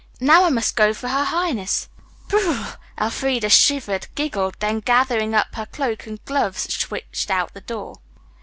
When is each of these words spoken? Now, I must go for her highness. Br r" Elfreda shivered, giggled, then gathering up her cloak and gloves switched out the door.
Now, 0.19 0.45
I 0.45 0.49
must 0.49 0.75
go 0.75 0.95
for 0.95 1.09
her 1.09 1.25
highness. 1.25 1.87
Br 2.27 2.39
r" 2.39 2.79
Elfreda 2.99 3.51
shivered, 3.51 4.07
giggled, 4.15 4.55
then 4.59 4.79
gathering 4.79 5.35
up 5.35 5.53
her 5.53 5.67
cloak 5.67 6.07
and 6.07 6.25
gloves 6.25 6.73
switched 6.73 7.29
out 7.29 7.53
the 7.53 7.61
door. 7.61 7.97